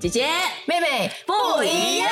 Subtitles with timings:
[0.00, 0.26] 姐姐
[0.64, 2.08] 妹妹不一样。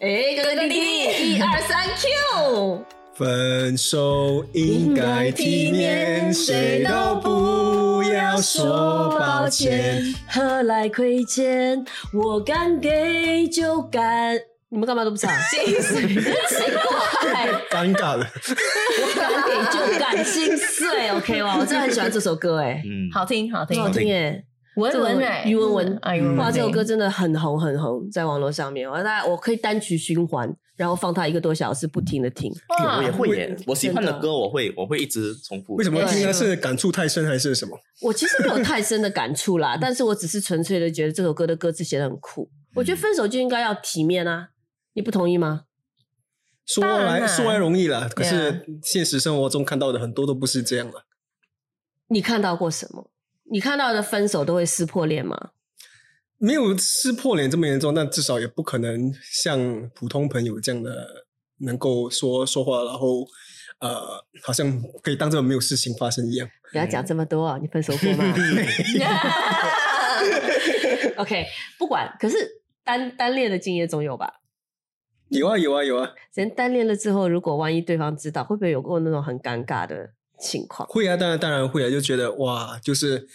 [0.00, 2.82] 哎，哥哥弟弟，一二三，Q。
[3.14, 10.02] 分手应该体面，谁都不要说抱歉。
[10.26, 11.84] 何来亏欠？
[12.14, 14.34] 我敢给就敢。
[14.70, 15.30] 你们干嘛都不唱？
[15.50, 16.14] 心碎，奇
[17.20, 18.26] 怪，尴尬了。
[19.02, 21.58] 我敢给就敢心碎，OK 哇？
[21.58, 24.42] 我真的很喜欢这首歌，哎，嗯，好听好听好听哎。
[24.76, 26.00] 文文哎，于文文
[26.36, 32.50] 哇，这首歌真的很红很红，在网络上面，我大概我可以单曲循环，然后放它一个多小时，不停的听。
[32.96, 35.74] 我也会耶，我喜欢的歌我会我会一直重复。
[35.74, 36.32] 为什么听对呢？
[36.32, 37.78] 是感触太深还是什么？
[38.00, 42.50] 我其实没有太深的感触啦， 但是我只是纯粹的觉得这首歌的歌词写的很酷。
[42.74, 44.48] 我觉得分手就应该要体面啊，
[44.94, 45.64] 你不同意吗？
[46.64, 51.04] 说来说来容易了，可是现实生活中看到的很多都不是这样的。
[52.08, 53.10] 你看到过什么？
[53.50, 55.50] 你看到的分手都会撕破脸吗？
[56.38, 61.26] 没有撕破脸这么严重，但至少也不可能像普通朋友这样的
[61.58, 63.24] 能够说说话，然后
[63.78, 66.48] 呃，好像可以当做没有事情发生一样。
[66.72, 67.58] 不要讲这么多啊！
[67.60, 68.24] 你分手过吗？
[71.18, 71.46] OK，
[71.78, 72.36] 不管，可是
[72.82, 74.40] 单单恋的经验总有吧？
[75.28, 80.10] 有啊有啊有啊，人单恋了之后，如果万一对方知道，会不会有过那种很尴尬的
[80.42, 80.88] 情况？
[80.88, 83.26] 会啊，当然当然会啊，就觉得哇，就是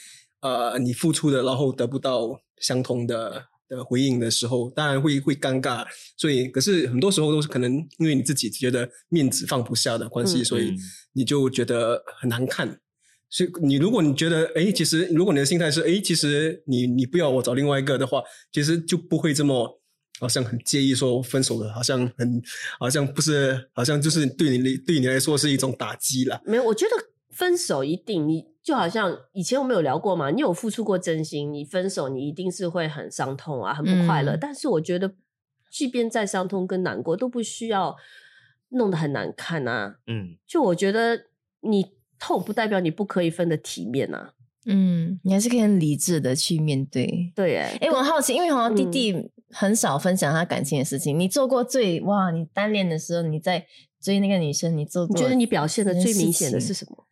[0.42, 5.86] 呃，你付出的，然后得不到相同的的回应的时候，当然会会尴尬。
[6.16, 10.78] 所以，可是很多时候都是可能因为你自己觉得面子放不下的关系，嗯所以嗯
[11.14, 12.80] 你就觉得很难看。
[13.30, 19.82] 所以你如果你觉得，哎，其实如果你的心态是，哎，其实你你不要我找另外一个的话，其实就不会这么
[20.20, 22.42] 好像很介意说分手了，好像很
[22.80, 26.42] 好像不是，好像就是对你对你来说是一种打击了。
[26.46, 26.92] 没有，我觉得
[27.30, 34.34] 分手一定，你就好像以前我们有聊过嘛，你有付出过真心，你分手你一定是会很伤痛啊，很不快乐。
[34.36, 35.14] 嗯但是我觉得，
[35.72, 37.96] 即便再伤痛跟难过，都不需要
[38.70, 39.98] 弄得很难看啊。
[40.08, 41.26] 嗯，就我觉得
[41.62, 41.86] 你
[42.20, 44.34] 痛不代表你不可以分的体面啊。
[44.66, 47.32] 嗯，你还是可以很理智的去面对。
[47.36, 51.18] 对，哎，哎，我很好奇，因为好像弟嗯弟很少分享他感情的事情。
[51.18, 53.66] 你做过最哇，你单恋的时候，你在
[54.02, 55.16] 追那个女生，你做过？
[55.16, 57.08] 你觉得你表现的最明显的是什么？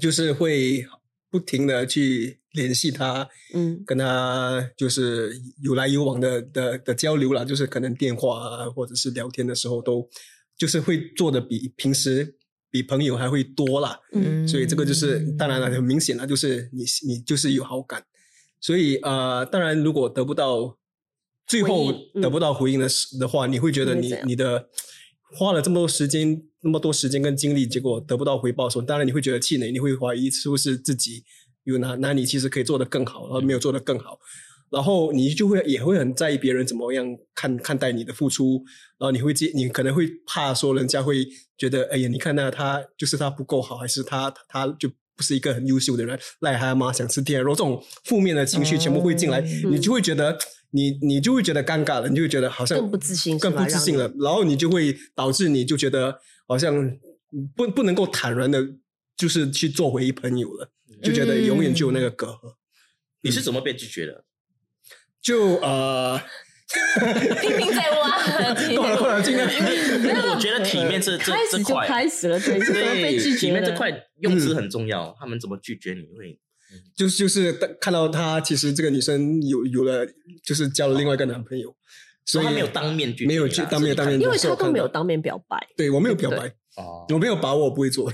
[0.00, 0.86] 就是会
[1.30, 5.32] 不停的去联系他，嗯跟他就是
[5.62, 10.08] 有来有往的的的交流啦，就是可能电话啊，或者是聊天的时候都
[10.56, 12.36] 就是会做的比平时
[12.70, 13.98] 比朋友还会多啦。
[14.12, 18.04] 嗯所以这个就是当然了，很明显了，就是你你就是有好感，
[18.60, 20.78] 所以呃，当然如果得不到
[21.46, 24.68] 最后得不到回应的时的话，你会觉得你你的
[25.36, 31.24] 花了这么多时间那么多时间跟精力，结果得不到回报的时候，当然你会觉得气馁，你会怀疑是不是自己
[31.64, 34.18] 有哪哪里其实可以做得更好，然后没有做得更好。
[34.70, 38.64] 然后你就会也会很在意别人怎么样看看待你的付出，
[38.98, 41.26] 然后你会接你可能会怕说人家会
[41.58, 49.72] 觉得，哎呀，你看那他就是他不够好，还是他他就不是一个很优秀的人，癞蛤蟆想吃天鹅肉，这种负面的情绪全部会进来，嗯。
[49.72, 50.38] 你就会觉得
[50.70, 56.98] 你你就会觉得尴尬了，你就会觉得好像更不自信更不自信了，然后你就会导致你就觉得好像
[57.54, 58.66] 不不能够坦然的，
[59.16, 60.70] 就是去做回朋友了，
[61.02, 62.54] 就觉得永远就有那个隔阂。
[63.22, 64.24] 你是怎么被拒绝的？
[65.20, 66.20] 就呃，
[67.40, 68.22] 拼命在挖。
[68.76, 73.50] 过了过了，今天 我觉得体面这这开始就这块，开始了，对，是怎么被拒体？
[73.50, 73.90] 面这块
[74.20, 75.14] 用词很重要。
[75.18, 76.38] 他们怎么拒绝你会？
[76.96, 80.06] 就是就是看到她，其实这个女生有有了，
[80.42, 81.74] 就是交了另外一个男朋友，
[82.24, 86.46] 所以他没有当面拒绝，没有去当面当面因为他都没有当面表白，对我没有表白，
[86.76, 88.10] 哦，我没有把握，我不会做。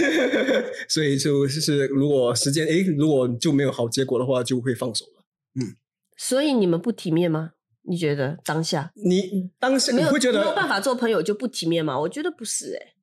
[0.88, 5.24] 所以就是如果时间诶，如果就没有好结果的话，就会放手了。
[5.60, 5.76] 嗯
[6.16, 7.52] 所以你们不体面吗？
[7.82, 11.98] 你觉得当下你当下你会觉得没有办法做朋友就不体面吗？
[11.98, 12.94] 我觉得不是哎、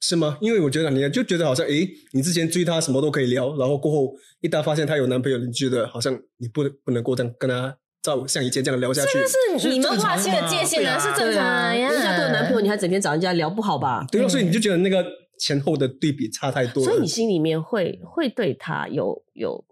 [0.00, 0.38] 是吗？
[0.40, 9.18] 因为我觉得你就觉得好像诶，你之前追她什么都可以聊，然后过后一旦发现她有男朋友，你觉得好像你不能不能够这样跟她照像以前这样聊下去。
[9.58, 11.90] 是你们划清的界限呢，是正常的呀。
[11.92, 14.04] 人家都有男朋友，你还整天找人家聊，不好吧？
[14.10, 15.04] 对啊，所以你就觉得那个
[15.38, 16.90] 前后的对比差太多了。
[16.90, 19.64] 所以你心里面会会对他有有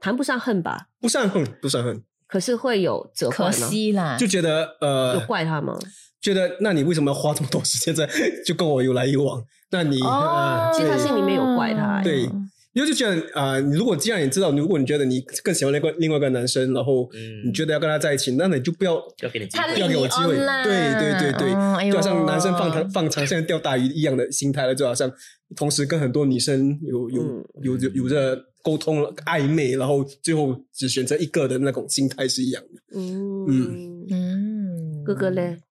[0.00, 3.66] 谈不上恨吧，不算恨，不算恨，可是会有责可怪吗？
[3.66, 5.76] 惜啦，就觉得有呃，怪他吗？
[6.20, 8.08] 觉得那你为什么要花这么多时间在
[8.44, 9.42] 就跟我有来有往？
[9.70, 12.28] 那你其实他对心里面有怪他欸对
[12.74, 20.36] 因为就觉得啊、你如果既然你知道，如果你觉得你更喜欢那个另外一个男生，然后嗯你觉得要跟他在一起，那你就不要要给你机他会不要给我机会。
[20.36, 25.10] 对对对对，哦哎呦就好像男生放长放长线钓大鱼一样的心态了，就好像
[25.56, 32.82] 同时跟很多女生有有、嗯有有有着沟通了暧昧，然后最后只选择一个的那种心态是一样的。
[32.92, 35.62] 嗯嗯，哥哥嘞，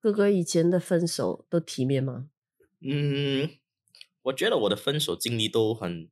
[0.00, 2.28] 哥哥以前的分手都体面吗？
[2.80, 3.50] 嗯，
[4.22, 6.08] 我觉得我的分手经历都很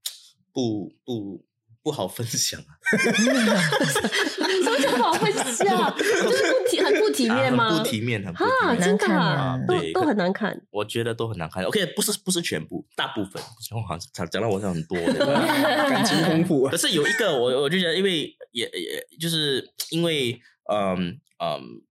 [0.53, 1.45] 不不
[1.85, 5.95] 不好分享啊，什么叫好分享？
[5.99, 7.79] 就是不体很不体面吗？
[7.79, 8.81] 不体面，很不体啊，面。
[8.83, 10.63] 真的啊难看对都都很难看。
[10.71, 11.63] 我觉得都很难看。
[11.65, 13.43] OK，不是不是全部，大部分。
[13.73, 15.27] 我好像讲讲到我好像很多的。
[15.91, 20.41] 感情丰富啊可，是有一个，我我就觉得，因为也也就是因为
[20.73, 21.83] 嗯嗯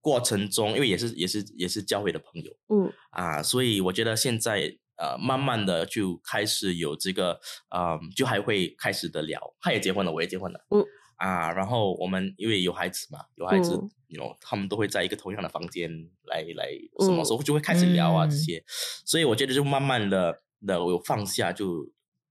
[0.00, 7.40] 过程中，因为也是也是也是教会的朋友嗯啊，所以我觉得现在呃慢慢的就开始有这个
[7.74, 9.40] 嗯，就还会开始的聊。
[9.60, 10.84] 他也结婚了，我也结婚了，嗯。
[11.16, 15.88] 啊，然后我们因为有孩子嘛，有孩子嗯，you know，他们都会在一个同样的房间
[16.24, 16.66] 来来，
[16.98, 18.30] 什么嗯时候就会开始聊啊、嗯。
[18.30, 18.64] 这些，
[19.04, 21.88] 所以我觉得就慢慢的的有放下就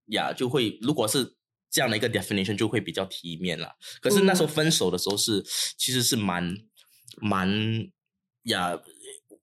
[0.07, 1.37] 呀就会，如果是
[1.69, 3.77] 这样的一个 definition 就会比较体面了。
[4.01, 5.41] 可是那时候分手的时候是、
[5.77, 6.53] 其实是蛮
[7.21, 7.49] 蛮
[8.43, 8.77] 呀，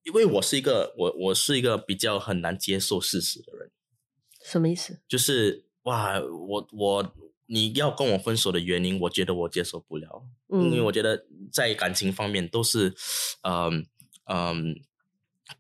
[0.09, 3.71] 因为我是一个我我是一个比较很难接受事实的人，
[4.43, 4.99] 什么意思？
[5.07, 7.15] 就是哇，我我
[7.47, 12.95] 你要跟我分手的原因，我觉得我接受不了，嗯因为我觉得在感情方面都是，
[13.43, 13.87] 嗯
[14.27, 14.81] 嗯。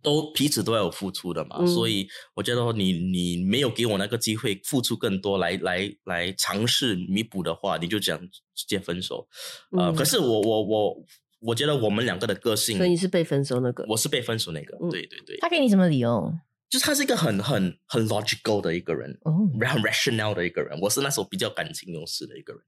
[0.02, 8.20] 都彼此都要有付出的嘛，嗯所以我觉得你你没有给我那个机会付出更多来来来尝试弥补的话，你就这样
[8.54, 9.26] 直接分手。
[9.70, 11.04] 呃，嗯可是我我我
[11.40, 13.84] 我觉得我们两个的个性所以，你是被分手那个？
[13.88, 14.90] 我是被分手那个，嗯。
[14.90, 16.32] 对对对，他给你什么理由？
[16.68, 19.32] 就是他是一个很很很 logical 的一个人，哦，
[19.66, 22.62] 很 rational 的一个人，我是那时候比较感情用事的一个人，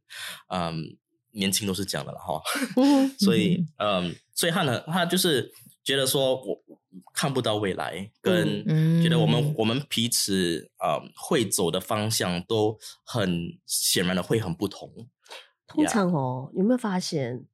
[0.49, 0.97] 嗯，
[1.33, 2.41] 年轻都是这样的了哈，
[2.77, 5.53] 嗯 所以嗯，所以他呢，他就是
[5.85, 6.63] 觉得说我
[7.13, 14.91] 看不到未来，跟嗯觉得我们我们彼此嗯会走的方向都很显然的会很不同，
[15.67, 17.45] 通常哦，有没有发现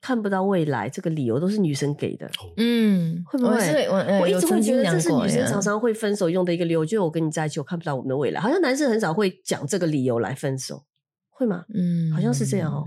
[0.00, 2.30] 看不到未来这个理由都是女生给的？
[2.56, 8.40] 嗯，会不会我是我呃我一直会觉得这是女生常常会分手用的一个理由，就是我跟你在一起，我看不到我们的未来。
[8.40, 10.84] 好像男生很少会讲这个理由来分手，
[11.30, 11.64] 会吗？
[11.74, 12.86] 嗯，好像是这样哦。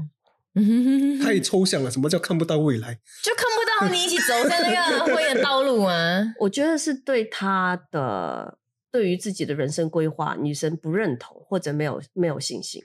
[0.55, 1.89] 嗯，太抽象了。
[1.89, 2.93] 什么叫看不到未来？
[3.23, 6.21] 就看不到你一起走在那个 会的道路啊。
[6.39, 8.57] 我觉得是对他的
[8.91, 12.83] 对于自己的人生规划，女生不认同或者没有没有信心。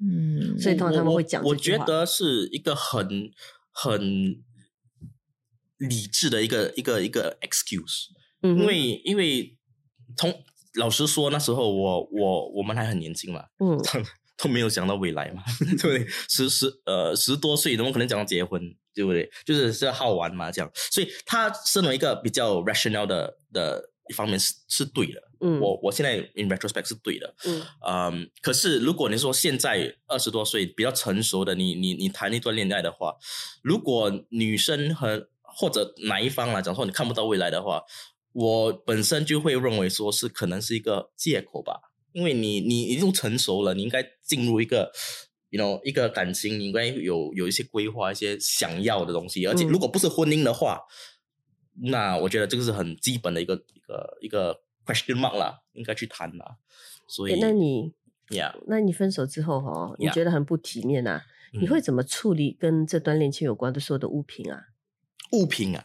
[0.00, 1.56] 嗯，所以通常他们会讲我。
[1.56, 3.30] 觉得是一个很
[3.72, 4.42] 很
[5.78, 8.06] 理智的一个一个一个 excuse，、
[8.42, 9.56] 嗯，因为因为
[10.16, 10.42] 从
[10.74, 13.78] 老实说，那时候我我我们还很年轻嘛， 嗯
[14.38, 15.42] 都没有想到未来嘛，
[15.80, 16.06] 对不对？
[16.28, 18.60] 十十呃十多岁，怎么可能讲到结婚，
[18.94, 19.30] 对不对？
[19.46, 20.70] 就是是好玩嘛，这样。
[20.74, 25.60] 所以他身为一个比较 rational 的的一方面是是对的，嗯。
[25.60, 27.62] 我我现在 in retrospect 是对的，嗯。
[27.86, 33.14] 嗯，可是如果你说现在二十多岁比较成熟的你，你你谈一段恋爱的话，
[33.62, 37.82] 如果女生和或者哪一方来讲说你看不到未来的话，
[38.32, 41.80] 我本身就会认为说是可能是一个借口吧，
[42.12, 44.92] 因为你你已经成熟了，你应该进入一个。
[45.48, 49.68] you know 一个感情，你应该有有一些规划，一些想要的东西，而且嗯。
[49.68, 50.80] 如果不是婚姻的话，
[51.84, 56.56] 那我觉得这个是很基本的一个一个一个 question mark 啦，应该去谈啦。
[57.08, 57.92] 所以诶那你
[58.28, 61.22] ，yeah，那你分手之后哈，你觉得很不体面啊？
[61.52, 64.60] 你嗯会怎么处理跟这段恋情有关的所有的物品啊？
[65.32, 65.84] 物品啊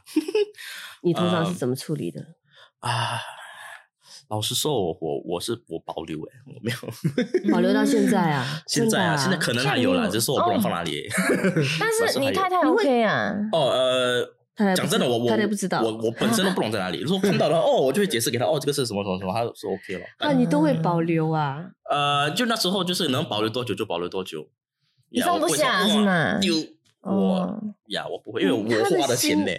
[1.04, 2.36] 你通常是嗯怎么处理的？
[2.80, 3.20] 啊，
[4.30, 7.52] 老实说，我我我是我保留哎，我没有。
[7.52, 8.46] 保留到现在啊？
[8.68, 11.08] 现在啊，现在可能还有啦，现在没有只是说我不知道哦放哪里。
[11.80, 13.34] 但是你太太 OK 啊？
[13.52, 14.34] 哦，呃，
[14.76, 17.00] 讲真的，我我太太不知道我我本身都不懂在哪里。
[17.06, 20.06] 如果看到的话，哦，我就会解释给他，哦，这个是什么什么什么，他说 OK 了。
[20.20, 21.66] 啊，你都会保留啊？
[21.90, 24.48] 呃，就那时候就是能保留多久就保留多久。
[25.10, 25.86] 你呀放不下
[27.04, 28.62] 我呀，我不会，因为我
[29.00, 29.52] 花的钱心呢。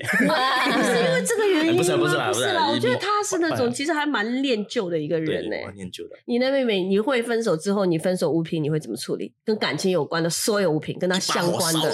[0.73, 1.79] 不是因为这个原因吗？
[1.79, 5.57] 不是不是啦不是啦我觉得他是那哎种其实还蛮恋旧的一个人呢。
[5.75, 6.17] 念旧的。
[6.27, 9.35] 你的妹妹，你会分手之后，你分手物品你会怎么处理？
[9.45, 11.93] 跟感情有关的所有物品，跟他相关的，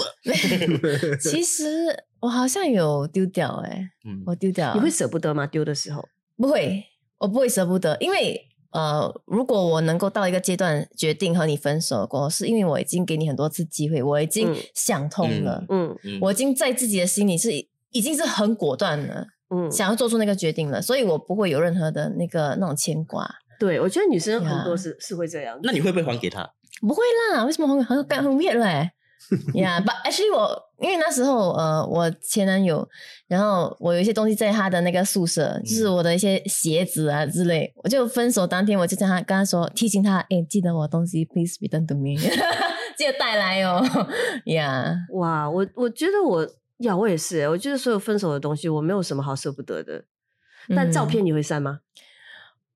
[1.19, 4.73] 其实我好像有丢掉哎、嗯，我丢掉。
[4.75, 5.47] 你会舍不得吗？
[5.47, 6.83] 丢的时候，不会？
[7.17, 8.39] 我不会舍不得，因为
[8.71, 17.51] 呃，如果我能够到一个阶段决定和你分手过后，是因为我已经给你很多次机会，我已经嗯想通了，嗯嗯我已经在自己的心里是
[17.91, 23.27] 已经是很果断了，嗯，想要做出那个决定了，所以我不会有任何的那个那种牵挂。
[23.59, 25.59] 对我觉得女生很多呀是是会这样。
[25.63, 26.49] 那你会不会还给他？
[26.81, 28.91] 不会啦，为什么很很很很 weird 嘞？
[29.53, 32.87] Yeah, but actually 我因为那时候呃，我前男友，
[33.27, 42.15] 然后我有一些东西在他的那个宿舍，就是我的一些鞋子啊之类，我就分手当天我就跟他跟他说，提醒他，哎，记得我东西，please return to me，
[42.97, 43.81] 记得带来哦。
[44.45, 46.47] Yeah，哇，我我觉得我
[46.77, 50.05] 呀，我也是，我觉得所有分手的东西，我没有什么好舍不得的。
[50.75, 51.79] 但照片你会删吗？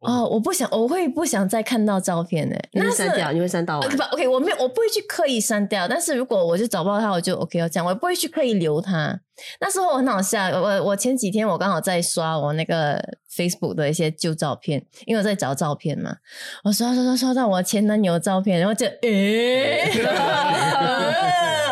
[0.03, 2.55] 哦，我不想，我会不想再看到照片呢。
[2.71, 3.31] 你会删掉？
[3.31, 3.79] 你会删到？
[3.81, 5.87] 不，OK，我没有，我不会去刻意删掉。
[5.87, 9.19] 但是如果我就找不到他，我就 OK 要这样，我不会去刻意留他。
[9.59, 13.01] 那时候我很好笑，我我前几天我刚好在刷我那个
[13.35, 16.17] Facebook 的一些旧照片，因为我在找照片嘛。
[16.63, 19.89] 我刷刷刷刷到我前男友的照片，然后就诶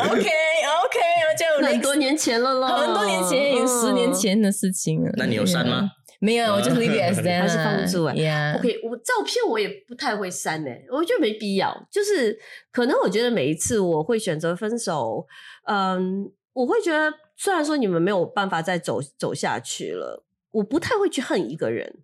[0.10, 1.00] ，OK OK，
[1.38, 5.12] 就很多年前了咯，很多年前，有十年前的事情了。
[5.18, 5.92] 那你有删吗？
[6.24, 8.14] 没有，我就是 VBS 还是放不住啊。
[8.14, 8.56] Yeah.
[8.60, 11.88] OK，我照片我也不太会删诶，我觉得没必要。
[11.90, 12.40] 就是
[12.72, 15.26] 可能我觉得每一次我会选择分手，
[15.66, 21.98] 嗯，我会觉得虽然说你们没有办法再走走下去了，我不太会去恨一个人，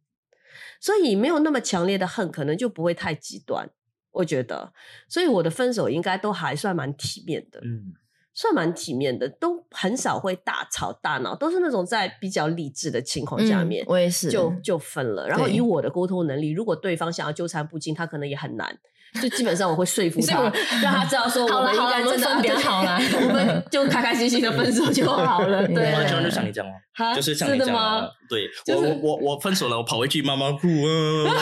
[0.81, 3.69] 所以没有那么强烈的恨，可能就不会太极端。
[4.13, 4.73] 我觉得，
[5.07, 7.59] 所以我的分手应该都还算蛮体面的。
[7.63, 7.93] 嗯。
[8.39, 15.27] 算蛮体面的，都很少会大吵大闹，都是那种在比较理智的情况下面，我也是就就分了。
[15.27, 18.77] 然后以我的沟通能力，如果对方想要纠缠不清，他可能也很难。
[19.19, 20.43] 就基本上我会说服他，
[20.83, 25.65] 让他知道说我们应该真的分别好了，我们就开开心心的分手就好了。
[25.73, 27.15] 对，完全就像你这样吗？
[27.15, 28.07] 就是像你这样。
[28.29, 31.33] 对，我我我我分手了，我跑回去妈妈哭啊，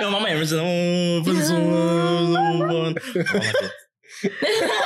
[0.00, 4.83] 因为妈妈也没知道分手了，然 后，然后，然后，你的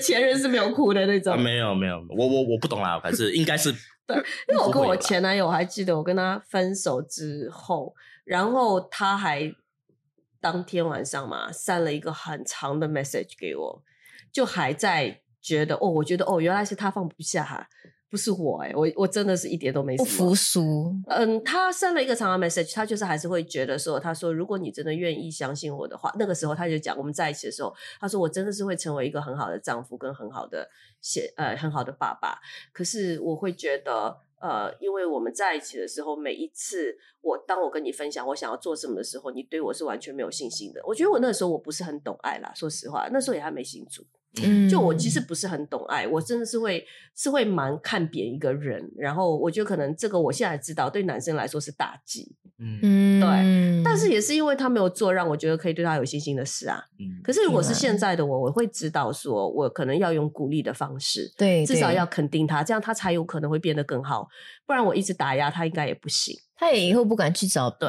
[0.00, 1.38] 前任是没有哭的那种？
[1.40, 3.70] 没有，没有，我我我不懂啦，反正应该是
[4.06, 4.16] 对，
[4.48, 9.54] 因为我跟我前男友，我还记得我跟他分手之后，然后他还
[10.40, 13.82] 当天晚上嘛，删了一个很长的 message 给我，
[14.32, 17.68] 就还在觉得哦，我觉得哦，原来是他放不下哈。
[18.10, 20.92] 不是我哎，我我真的是一点都没不服输。
[21.06, 30.68] 嗯，他删了一个长的 message，他就是还是会觉得说，他说如果你真的愿意相信我的话，那个时候他就讲我们在一起的时候，他说我真的是会成为一个很好的丈夫跟很好的
[31.00, 32.40] 写呃很好的爸爸。
[32.72, 40.80] 可是我会觉得呃，因为我们在一起的时候，每一次我当我跟你分享我想要做什么的时候，你对我是完全没有信心的。
[40.84, 44.04] 我觉得我那时候我不是很懂爱啦，说实话，那时候也还没信主。
[44.42, 46.84] 嗯，就我其实不是很懂爱，我真的是会
[47.16, 64.28] 是会蛮看扁一个人，然后我觉得可能这个我现在知道对男生来说是打击，嗯，对，但是也是因为他没有做让我觉得可以对他有信心的事啊，嗯，可是如果是现在的我，我会知道说我可能要用鼓励的方式，对，至少要肯定他，这样他才有可能会变得更好，
[64.70, 66.32] 不然我一直打压他应该也不行。
[66.54, 67.88] 他也以后不敢去找对，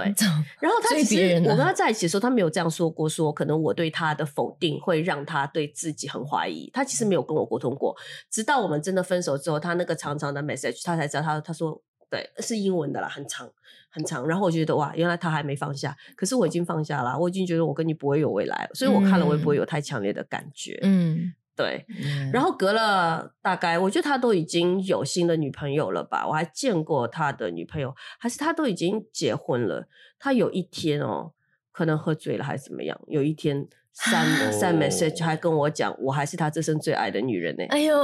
[0.59, 6.71] 然后他其实我跟他在一起的时候，他没有这样说过，说可能我对他的否定会让他对自己很怀疑。
[6.73, 7.95] 他其实没有跟我沟通过，
[8.31, 13.47] 直到我们真的分手之后，他那个长长的 message，他才知道他他说对是英文的啦，很长
[13.91, 14.27] 很长。
[14.27, 20.79] 然后我觉得哇，原来他还没放下，可是我已经放下了，我已经觉得我跟你不会有未来，所以我看了我也不会有太强烈的感觉。
[20.81, 21.33] 嗯。
[21.61, 21.85] 对，
[22.33, 26.25] 然后隔了大概，我觉得他都已经有新的女朋友了吧？
[26.27, 29.87] 我还见过他的女朋友，还是他都已经结婚了。
[30.17, 31.33] 他有一天哦，
[31.71, 32.99] 可能喝醉了还是怎么样？
[33.07, 37.63] 有一天删删 message 还跟我讲，我还是他这生最爱的女人呢。
[37.69, 37.95] 哎呦，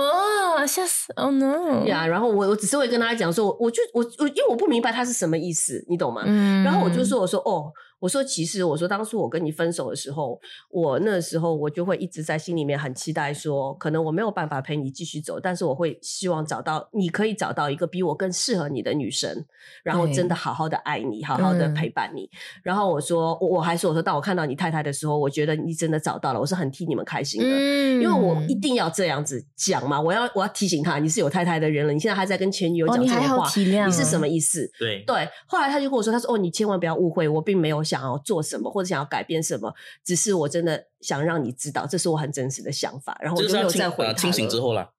[0.67, 1.83] 吓死！Oh no！
[1.85, 6.21] 呀，然后我我只是会跟他讲说，我就我我因为我不明白他是什么意思，你懂吗？
[6.25, 7.71] 嗯，然后我就说，我说哦。
[7.99, 10.39] 我说，其实我说，当初我跟你分手的时候，
[10.69, 19.45] 我那时候我就会一直在心里面很期待，说可能我没有办法陪你继续走，但是我会希望找到你可以找到一个比我更适合你的女生，
[19.83, 22.29] 然后真的好好的爱你，好好的陪伴你。
[22.61, 33.49] 然后我说，我还说，我说，当我看到你太太的时候，我觉得你真的找到了，我是很替你们开心的，因为我一定要这样子讲嘛，我要我要提醒他，你是有太太的人了，你现在还在跟前女友讲这种话，
[33.87, 34.69] 你是什么意思？
[34.77, 35.27] 对对。
[35.47, 37.86] 后来他就跟我说，他说，哦，你千万不要误会，我并没有。
[37.87, 43.17] 想要做什么，或者想要改变什么，只是我真的想让你知道，这是我很真实的想法。
[43.21, 44.13] 然后我就没有再回他。
[44.13, 44.91] 清醒之后啦，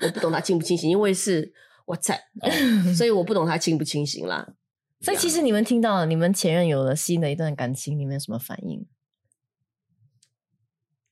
[0.00, 1.52] 我不懂他清不清醒，因为是
[1.84, 2.20] 我在，
[2.96, 4.54] 所以我不懂他清不清醒啦。
[5.00, 8.86] 所以其实你们听到你们前任有了新的一段感情，你们有什么反应？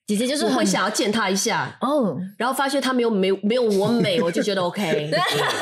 [0.06, 5.10] 姐姐就是会想要见他一下哦，然后发现他没有没没有我美，我就觉得 OK。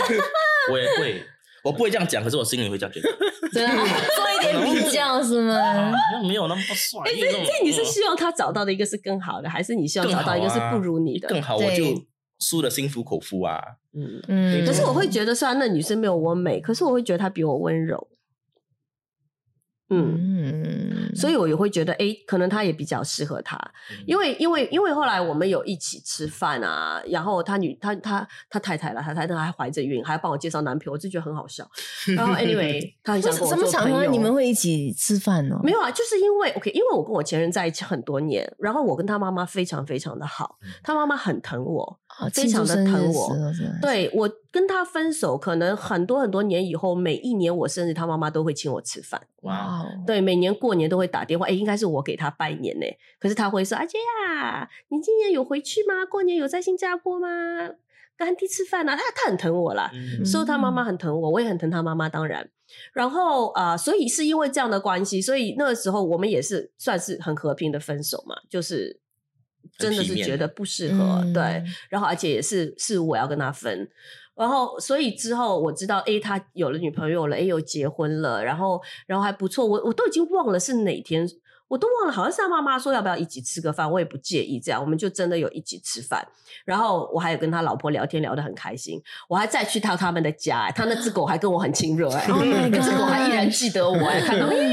[0.73, 1.23] 我也会。
[1.69, 3.09] 我不会这样讲，可是我心里会这样觉得。
[3.53, 3.75] 对啊，
[4.17, 5.93] 做一点比较是吗？
[6.27, 7.01] 没有那么帅。
[7.05, 11.29] 哎，这这你是希望他找到的一个是更好的，还是你希望找到一个是不如你的？
[11.29, 11.85] 更好，我就
[12.41, 13.61] 输的心服口服啊。
[13.95, 14.67] 嗯嗯。
[14.67, 18.09] 可是我会觉得，虽然那女生没有我美，可是我会觉得她比我温柔。
[19.91, 21.17] 嗯嗯。
[21.17, 23.59] 所以我也会觉得，哎，可能他也比较适合他，
[24.07, 31.69] 因为因为因为后来我们有一起吃饭啊，然后他女他他他太太了，他太太还怀着孕，还要帮我介绍男朋友，我就觉得很好笑。
[32.17, 34.07] 然后 anyway，他很想跟我什么场合。
[34.07, 35.59] 你们会一起吃饭呢？
[35.63, 43.37] 没有啊，就是因为 OK，因为我跟我前任在一起很多年，然后我跟他妈妈非常非常的好，他妈妈很疼我，啊非常的疼我
[43.81, 49.21] 对我跟他分手，可能很多很多年以后，每一年我生日，他妈妈都会请我吃饭。
[49.43, 52.87] 哇，对，每年过年都会打电话，哎，应该是我给他拜年呢。
[53.21, 56.05] 可是他会说：“阿姐呀，你今年有回去吗？
[56.05, 57.29] 过年有在新加坡吗？
[58.17, 62.51] 跟安迪吃饭啊？”他他很疼我啦，嗯所以他妈妈很疼我，我也很疼他妈妈，当然。
[62.93, 69.01] 然后啊、呃所以是因为这样的关系，所以那个时候我们也是算是很和平的分手嘛，就是
[69.79, 71.65] 真的是觉得不适合，嗯对。
[71.89, 73.89] 然后而且也是是我要跟他分，
[74.37, 81.27] 然后所以之后我知道，哎，他有了女朋友了，哎，又结婚了，然后然后还不错，我我都已经忘了是哪天。
[81.69, 86.27] 我都忘了，好像是他妈妈说要不要一起吃个饭，我也不介意这样，我们就真的有一起吃饭。
[86.65, 89.01] 然后我还有跟他老婆聊天，聊得很开心。
[89.29, 94.65] 我还再去到他们的家、哎他那只狗还跟我很亲热哎、 Oh 那只狗还依然记得我哎、看到我， 我吃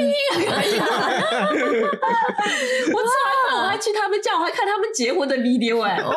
[2.87, 6.13] 完饭我还去他们家，我还看他们结婚的 video 哎、哇，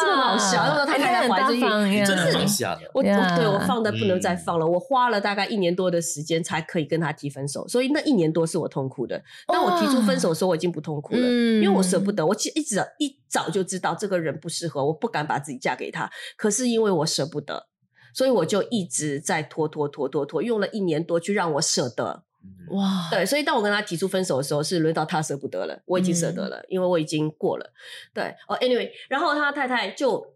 [0.00, 9.22] 这个好笑那时候他太太很大怀着孕真的放下的，我我对我放的不能再嗯放了，我花了大概一年多的时间才可以跟他提分手，所以那一年多是我痛苦的。
[9.46, 12.26] 当我提出分手的时候，我已经不痛苦了，嗯因为我舍不得。
[12.26, 17.66] 我其实一直一早就知道这个人不适合，我不敢把自己嫁给他，可是因为我舍不得，
[18.14, 22.24] 所以我就一直在拖拖拖拖拖，用了一年多去让我舍得。
[22.70, 27.72] 哇，对，所以当我跟他提出分手的时候，是轮到他舍不得了，我已经舍得了，因为我已经过了。
[28.12, 30.34] 对，哦，anyway，然后他太太就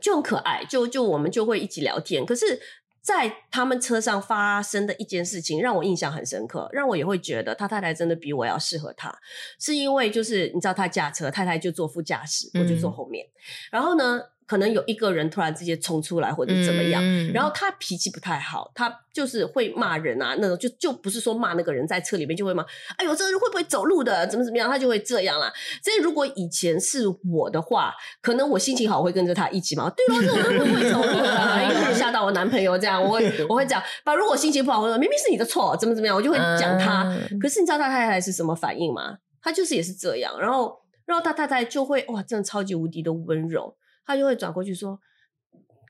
[0.00, 2.24] 就很可爱，就就我们就会一起聊天。
[2.24, 2.60] 可是，
[3.02, 9.14] 在他们车上发生的一件事情让我印象很深刻，让我也会觉得他太太真的比我要适合他，
[9.58, 12.92] 是因为就是你知道他驾车，太太就坐副驾驶，我就坐嗯。
[12.92, 13.26] 后面，
[13.70, 14.22] 然后呢，
[14.54, 22.64] 可能有一个人突然之间冲出来或者怎么样，嗯然后他脾气不太好，他就是会骂人啊，那种就就不是说骂那个人在车里面就会骂，
[22.96, 25.52] 哎呦这个人会不会走路的，怎么怎么样，他就会这样啦。
[25.82, 29.90] 所以如果以前是我的话，可能我心情好会跟着他一起嘛。
[29.96, 37.02] 对哦，这种人不会走路吓到我男朋友这样，我会 我会讲，把如果心情不好，我说明明是你的错，怎么怎么样，我就会讲他。
[37.30, 39.18] 嗯可是你知道他太太是什么反应吗？
[39.42, 44.98] 他就是也是这样，然后然后他太太就会哇，真的超级无敌的温柔，他就会转过去说。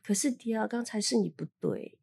[0.07, 1.97] 可是迪亚，刚才是你不对。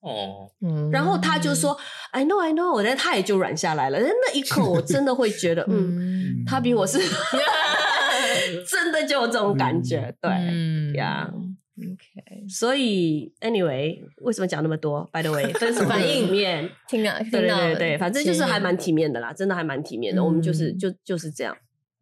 [0.00, 1.78] 哦，嗯然后他就说
[2.10, 3.98] ：“I know, I know。”但他也就软下来了。
[4.00, 6.98] 那一刻，我真的会觉得，嗯，嗯他比我是
[8.68, 11.30] 真的就有这种感觉，对嗯呀。
[11.76, 20.22] ，OK，所以，anyway，为什么讲那么多？By the way，分手反应里面， 听到对对听到对对，反正就是还蛮体体面的啦，真的还蛮体面的。
[20.22, 21.56] 我们就是嗯就就是这样。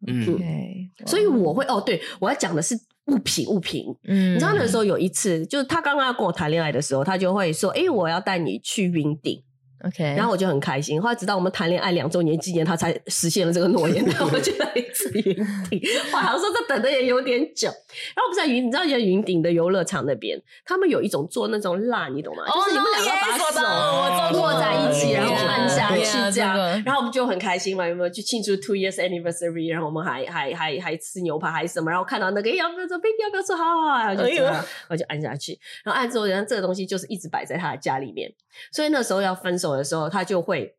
[0.05, 2.75] 嗯，OK，所以我会哦，对我要讲的是
[3.07, 3.85] 物品物品。
[4.05, 9.43] 嗯你知道那时候有一次，就是他刚刚要跟我谈恋爱的时候，他就会说：“哎，我要带你去云顶。”
[9.85, 11.01] OK，然后我就很开心。
[11.01, 14.03] 后来直到我们谈恋爱两周年纪念，他才实现了这个诺言。
[14.07, 15.35] 然后我就在一次云
[15.69, 15.81] 顶，
[16.13, 17.67] 我好像说这等的也有点久。
[17.67, 22.43] 然后不是在云，你知道，在云顶的游乐场那边，他们有一种做那种蜡，你懂吗？
[22.47, 26.81] 哦就是你们两个把手握在一起，然后按下去这样这个。
[26.85, 29.71] 然后我们就很开心嘛，有没有去庆祝 two years anniversary？
[29.71, 31.91] 然后我们还还还还吃牛排还是什么？
[31.91, 33.53] 然后看到那个要不要做 baby 要不要做？
[33.57, 35.59] 好好好，然后就这样，哎呦然后就按下去。
[35.83, 38.31] 然后按之后，然后这个东西就是一直摆在他的家里面。
[38.71, 40.75] 所以那时候要分手的时候，他就会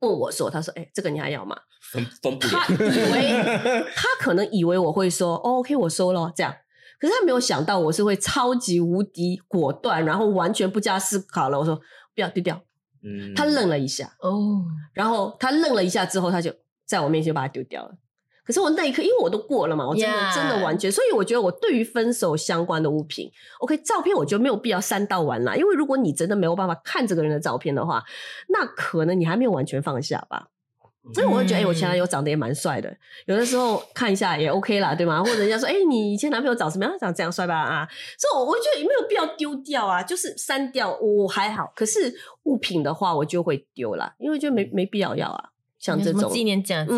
[0.00, 1.56] 问我说：“他说，哎、这个你还要吗
[1.92, 6.54] 分分？”不他，以为他可能以为我会说、哦、“OK，我收了”这样。
[6.98, 11.58] 可是他没有想到我是会超级无敌果断，然后完全不加思考了。
[11.58, 11.80] 我说
[12.14, 12.62] 不要丢掉。
[13.02, 14.62] 嗯，他愣了一下，哦，
[14.92, 17.94] 然后他愣了一下之后，他就在我面前就把它丢掉了。
[18.50, 28.02] 可是我那一刻，因为我都过了嘛，我真的 Yeah 真的完全，所以我觉得我对于分手相关的物品，OK，照片我觉得没有必要删到完啦，因为如果你真的没有办法看这个人的照片的话，
[28.48, 30.48] 那可能你还没有完全放下吧。
[31.14, 32.92] 所以我会觉得，哎、我前男友长得也蛮帅的，
[33.26, 35.22] 有的时候看一下也 OK 啦，对吗？
[35.22, 36.98] 或者人家说，哎、你以前男朋友长什么样？
[36.98, 37.54] 长这样帅吧？
[37.56, 41.72] 啊，所以我我觉得也没有必要丢掉啊，就是删掉我还好。
[41.76, 45.50] 可是物品的话，我就会丢啦，因为就没没必要要啊。
[45.78, 46.92] 像这种纪念价值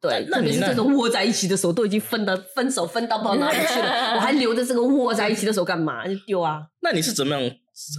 [0.00, 6.06] 对，那你那特别是这种握在一起的手，都已经分的分手分到不知道哪里去了， 我还留着这个握在一起的手干嘛？
[6.08, 6.62] 就丢啊！
[6.80, 7.56] 那你是怎么样？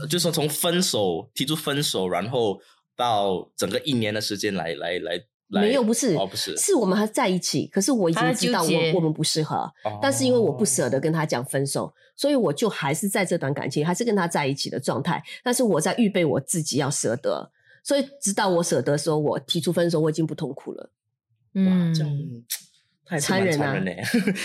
[0.10, 2.60] 就是说从分手提出分手，然后
[2.96, 15.24] 到整个一年的时间来来来来，没有，不是，哦，不是，是我们还在一起，可是我已经知道我我们不适合，哦但是因为我不舍得跟他讲分手，所以我就还是在这段感情还是跟他在一起的状态。
[15.44, 17.52] 但是我在预备我自己要舍得，
[17.84, 20.90] 所以直到我舍得的时候，我提出分手，我已经不痛苦了。
[21.54, 22.12] 嗯这样
[23.06, 23.92] 他也是蛮残忍啊残忍的。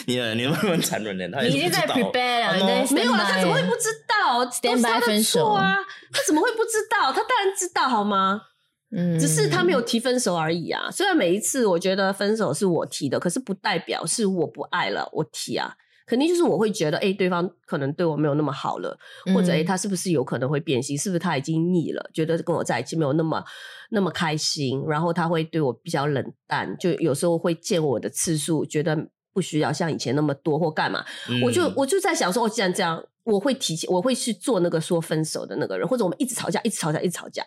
[0.06, 4.44] 你你们蛮残忍的，他已经在 prepare 了，没有了，他怎么会不知道？
[4.44, 5.76] 都他的错啊！
[6.12, 7.12] 他怎么会不知道？
[7.12, 8.42] 他当然知道，好吗？
[8.90, 10.90] 嗯只是他没有提分手而已啊。
[10.90, 15.76] 虽然每一次我觉得分手是我提的，可是不代表是我不爱了，我提啊。
[16.06, 18.96] 肯定就是我会觉得，哎、对方可能对我没有那么好了，
[19.34, 20.96] 或者哎、嗯他是不是有可能会变心？
[20.96, 23.44] 是不是他已经腻了，觉得跟我在一起没有那么
[23.90, 31.04] 那么开心，然后他会对我比较冷淡，就有时候会见我的次数觉得不需要像以前那么多或干嘛。
[31.44, 37.44] 我就嗯我就在想说，哦，既然这样，我会提前，我会去做那个说分手的那个人，或者我们一直吵架，一直吵架，一直吵架，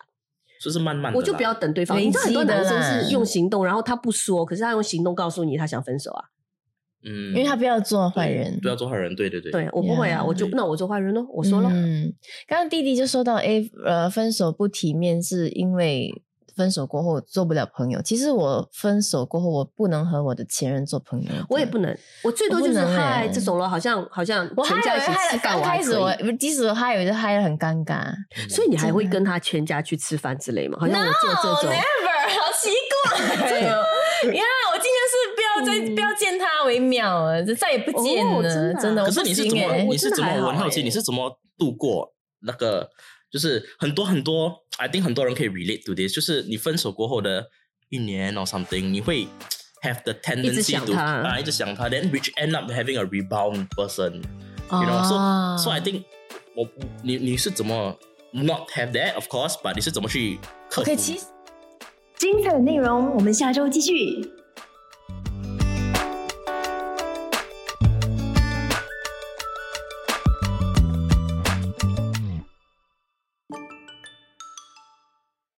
[0.61, 1.97] 就是慢慢的，我就不要等对方。
[1.97, 6.25] 你知道很多男生是用行动，然后他不说，可是他用行动告诉你他想分手啊。
[7.03, 11.69] 嗯，因为他不要做坏人，不要做坏人，对对对，对我不会啊，Yeah 我就那我做坏人咯，我说了。
[11.71, 12.13] 嗯，
[12.47, 16.21] 刚刚弟弟就说到，哎，呃，分手不体面是因为
[16.57, 18.01] 分手过后做不了朋友。
[18.01, 28.03] 其实我分手过后，我不能和我的前任做朋友，我也不能，我最多就是嗨欸嗨这种了，好像好像我害全家一起吃饭，刚开始我即使我害，我就害得很尴尬。
[28.49, 30.77] 所以你还会跟他全家去吃饭之类吗？
[30.81, 32.69] 好像我做这种 never，好奇
[33.47, 33.85] 怪哦！
[34.35, 34.91] 呀， 我今
[36.09, 39.05] 要见他为妙了，就再也不见哦了，真的啊真的。
[39.05, 42.89] 可是你是怎么欸你是怎么我很好奇欸你是怎么度过那个？
[43.31, 47.45] 就是很多很多，I think 很多人可以 relate to this，就是你分手过后的
[47.89, 49.27] 一年 or something，你会
[49.83, 54.21] have the tendency to 他啊一直想他，then which end up having a rebound person，you
[54.71, 56.05] know，哦 so so I think
[56.55, 56.67] 我
[57.03, 57.95] 你你是怎么
[58.31, 61.25] not have that of course，but 你是怎么去克服 OK，其实
[62.17, 64.27] 精彩的内容，我们下周继续。